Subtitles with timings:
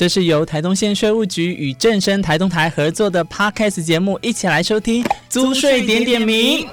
[0.00, 6.66] 这是由台东县税务局与正声台东台合作的 Podcast 节目，一起来收听租税点点名。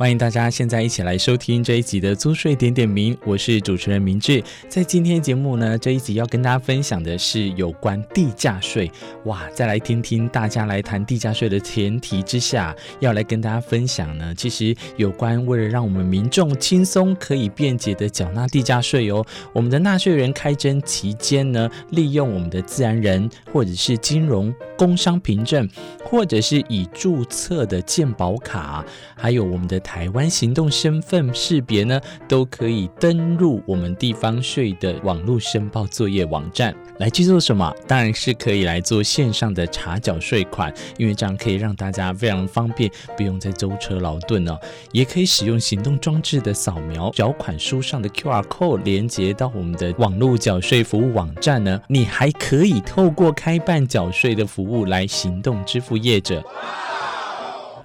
[0.00, 4.42] 欢迎大家现在一起来收听这一集的租税点点名，我是主持人明志。
[4.66, 8.90] 在今天节目呢，这一集要跟大家分享的是有关地价税。
[9.24, 25.68] 哇，再来听听大家来谈地价税的前提之下，要来跟大家分享呢，其实有关为了让我们民众轻松可以便捷的缴纳地价税哦，我们的纳税人开征期间呢，利用我们的自然人或者是金融工商凭证，
[26.02, 28.82] 或者是已注册的健保卡，
[29.14, 29.78] 还有我们的。
[29.90, 37.74] 台湾行动身份识别呢，都可以登入我们地方税的网络申报作业网站来去做什么？
[37.88, 44.56] 当然是可以来做线上的查缴税款，因为这样可以让大家非常方便，不用再舟车劳顿哦。
[44.92, 51.80] 也可以使用行动装置的扫描缴款书上的 QR code，连接到我们的网络缴税服务网站呢。
[51.88, 56.44] 你还可以透过开办缴税的服务来行动支付业者。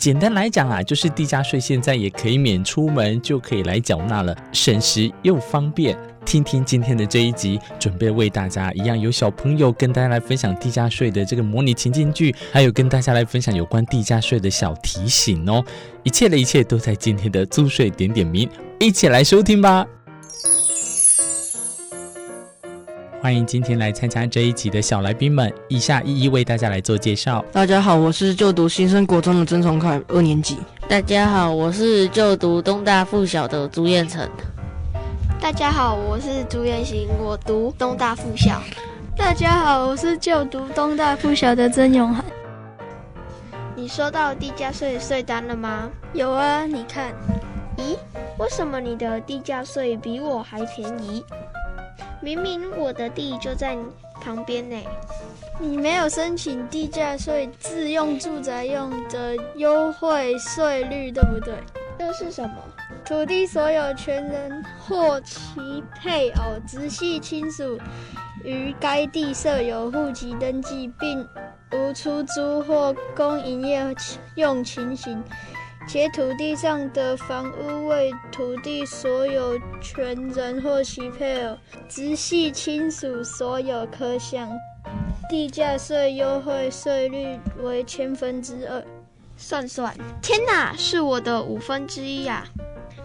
[0.06, 5.98] 简单来讲啊，就是地价税现在也可以免出门就可以来缴纳了，省时又方便。
[6.24, 15.66] 听听今天的这一集，准备为大家一样有小朋友跟大家来分享地价税的这个模拟情境剧，还有跟大家来分享有关地价税的小提醒哦。
[16.04, 18.48] 一切的一切都在今天的租税点点名，
[18.80, 19.88] 一起来收听吧。
[23.26, 27.44] 欢迎今天来参加这一集的小来宾们，以下一一为大家来做介绍。
[27.52, 30.60] 大家好，我是就读新生国中的曾崇凯，二年级。
[30.88, 34.30] 大家好，我是就读东大附小的朱彦成。
[35.42, 38.62] 大家好，我是朱彦行，我读东大附小。
[39.18, 42.24] 大家好，我是就读东大附小的曾永涵。
[43.76, 45.90] 你收到地价税税单了吗？
[46.14, 47.12] 有啊，你看。
[47.78, 47.98] 咦，
[48.38, 51.26] 为什么你的地价税比我还便宜？
[52.26, 53.78] 明明我的地就在
[54.20, 54.76] 旁边呢，
[55.60, 61.54] 你没有申请地价税自用住宅用的优惠税率，对不对？
[62.00, 62.56] 这是什么？
[63.06, 67.78] 土地所有权人或其配偶、直系亲属
[68.44, 71.24] 于该地设有户籍登记，并
[71.74, 73.96] 无出租或供营业
[74.34, 75.24] 用情形。
[75.88, 81.56] 且土地上的房屋为土地所有权人或其配偶、
[81.88, 84.50] 直系亲属所有，可享
[85.30, 88.84] 地价税优惠税率为千分之二。
[89.38, 92.46] 算算，天哪，是我的五分之一呀！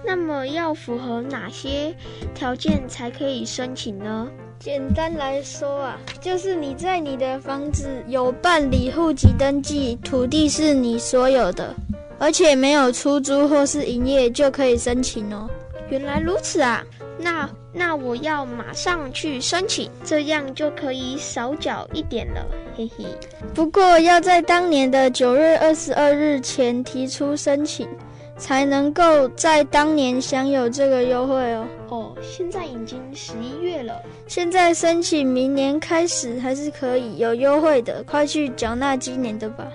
[0.04, 1.94] 那么要符合哪些
[2.34, 4.28] 条件才可以申请呢？
[4.58, 11.74] 简单来说啊，就是你在你的房子有办理户籍登记，土地是你所有的。
[12.20, 15.48] 而且没有出租或是营业就可以申请哦。
[15.88, 16.84] 原来如此啊，
[17.18, 23.06] 那那我要马上去申请，这样就可以少缴一点了，嘿嘿。
[23.54, 27.88] 不过要在当年的九月二十二日前提出申请，
[28.36, 31.66] 才能够在当年享有这个优惠哦。
[31.88, 39.66] 哦，现在已经十一月了，现在申请明年开始还是可以有优惠的，快去缴纳今年的吧。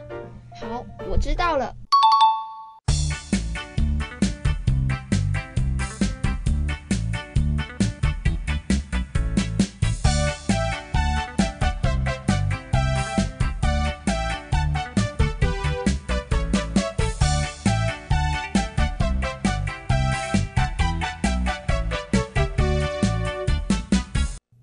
[0.61, 1.73] 好，我知道了。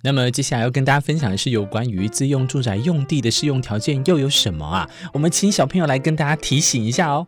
[0.05, 4.89] 那么接下来要跟大家分享的是有关于自用住宅用地的适用条件又有什么啊？
[5.13, 7.25] 我们请小朋友来跟大家提醒一下哦。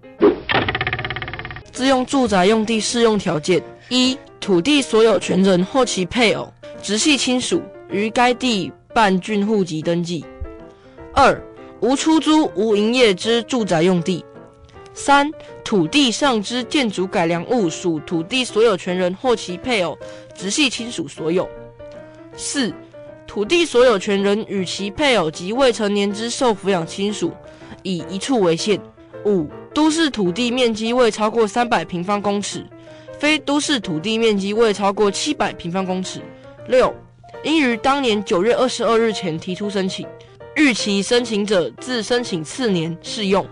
[1.70, 10.24] 自用住宅用地适用条件：一、土地所有权人或其配偶、直系亲属于该地办竣户籍登记；
[11.14, 11.40] 二、
[11.80, 14.24] 无出租、无营业之住宅用地；
[14.92, 15.30] 三、
[15.64, 19.96] 土地上之建筑改良物属土地所有权人或其配偶、
[20.34, 21.48] 直系亲属所有。
[22.36, 22.72] 四、
[23.26, 27.32] 土地所有权人与其配偶及未成年之受抚养亲属，
[27.82, 28.80] 以一处为限。
[29.24, 32.66] 五、都市土地面积未超过三百平方公尺，
[33.18, 36.20] 非都市土地面积未超过七百平方公尺。
[36.68, 36.94] 六、
[37.42, 40.06] 应于当年九月二十二日前提出申请，
[40.56, 43.46] 逾期申请者自申请次年适用。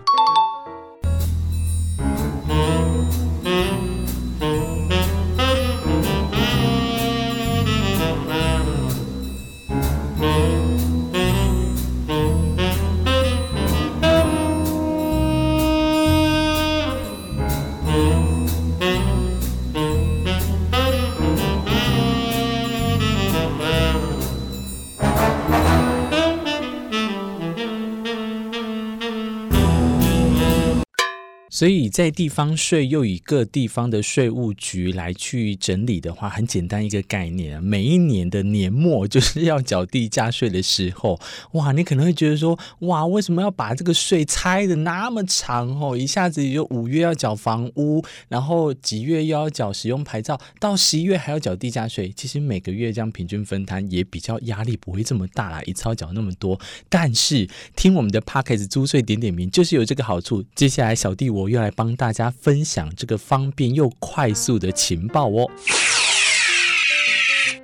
[31.53, 41.19] 所以在地方税又以各地方的税务局来去整理的话，很简单一个概念啊，每一年的年末就是要缴地价税的时候，
[41.53, 45.95] 哇，你可能会觉得说，哇，为什么要把这个税拆的那么长哦？
[45.95, 52.11] 一下子就五月要缴房屋，然后几月又要缴使用牌照，到十一月还要缴地价税。
[52.15, 56.59] 其实每个月这样平均分摊也比较压力不会这么大啦，一次要缴那么多。
[56.89, 60.43] 但是听我们的 p a c k e s 租税点点名，就是有这个好处。
[60.55, 61.42] 接下来小弟我。
[61.43, 65.49] 我又来帮大家分享这个方便又快速的情报哦。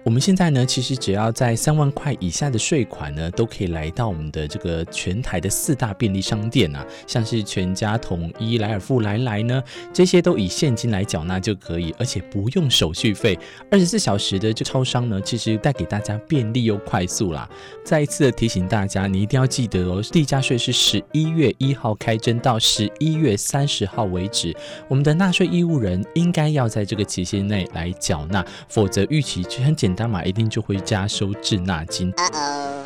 [0.05, 9.61] 我们现在呢，其实只要在三万块以下的税款呢，都可以来到我们的这个全台的四大便利商店啊，像是全家、统一、莱尔富、来来呢，
[9.93, 13.37] 这些都以现金来缴纳就可以，而且不用手续费。
[13.69, 17.47] 二十四小时的这超商呢，其实带给大家便利又快速啦。
[17.83, 24.55] 再一次的提醒大家，你一定要记得哦，地价税是十一月一号开征到十一月三十号为止，
[24.87, 29.99] 我们的纳税义务人应该要在这个期限内来缴纳，否则预期就很简单。
[29.99, 32.13] 加码一定就会加收滞纳金，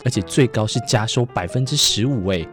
[0.04, 2.44] 而且最高是加收百分之十五哎。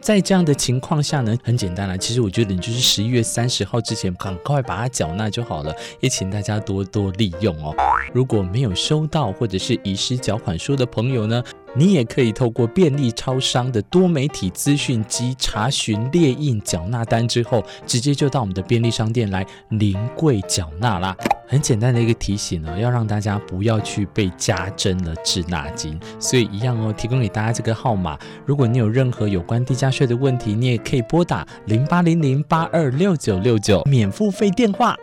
[0.00, 7.72] 在这样的情况下呢，很简单啦，其实我觉得你就是十一月三十号之前赶快把它缴纳就好了，也请大家多多利用哦。
[8.12, 11.42] 如果没有收到或者是遗失缴款书的朋友呢？
[11.74, 21.16] 你也可以透过便利超商的多媒体资讯机查询列印缴纳单之后，直接就到我们的便利商店来临柜缴纳啦。
[21.46, 25.98] 很简单的一个提醒呢，要让大家不要去被加征了滞纳金。
[26.18, 28.18] 所以一样哦，提供给大家这个号码。
[28.44, 34.94] 如果你有任何有关地价税的问题，你也可以拨打零八零零八二六九六九免付费电话。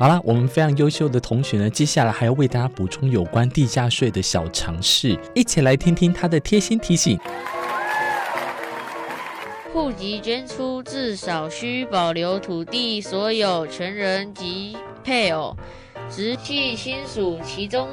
[0.00, 7.20] 好了，我们非常优秀的同学呢，接下来还要为大家补充有关地价税的小常识，一起来听听他的贴心提醒。
[9.74, 14.74] 户籍捐出至少需保留土地所有权人及
[15.04, 15.54] 配偶、
[16.08, 17.86] 直系亲属其中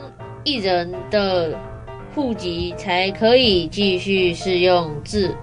[0.46, 1.60] 一人的
[2.16, 5.36] 户籍，才可以继续适用自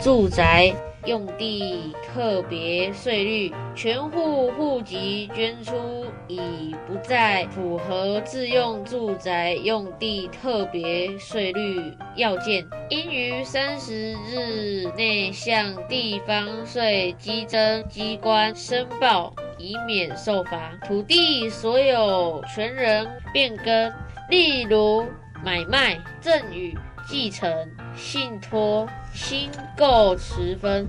[0.00, 0.74] 住宅。
[1.08, 11.80] 用地特别税率，全户户籍捐出已不再符合自用住宅用地特别税率
[12.14, 20.78] 要件，应于三十日内向地方税稽征机关申报，以免受罚。
[20.86, 23.90] 土地所有权人变更，
[24.28, 25.06] 例如
[25.42, 26.76] 买卖、赠与。
[27.10, 27.50] 继承、
[27.96, 30.86] 信托、新购持分，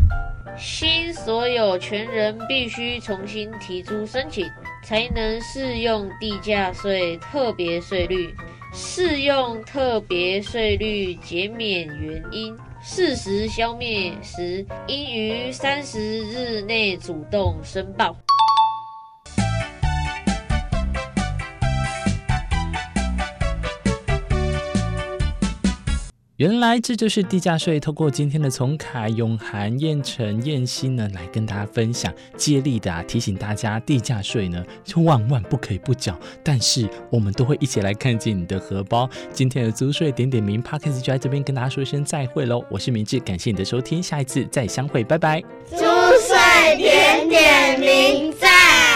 [0.57, 4.45] 新所有权人必须重新提出申请，
[4.83, 8.35] 才能适用地价税特别税率。
[8.71, 15.99] 适用特别税率减免原因，事实消灭时，应于三十
[16.29, 18.15] 日内主动申报。
[26.39, 27.81] 原来这就是地价税。
[27.81, 36.17] 透过今天的从凯、永涵、燕城、燕心呢，来跟大家分享，接力的、啊、提醒大家，地价税呢就万万不可以不缴。
[36.41, 39.09] 但是我们都会一起来看见你的荷包。
[39.33, 42.63] 今天的租税点点名 p a r k e 就在这边跟大家说一声再会喽。
[42.69, 45.41] 我是明智，感谢你的收听，下一次再相会，拜拜。
[45.71, 48.88] 租税点点名在。